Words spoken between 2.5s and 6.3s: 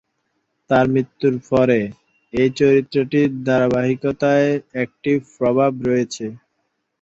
চরিত্রটির ধারাবাহিকতায় একটি প্রভাব রয়েছে।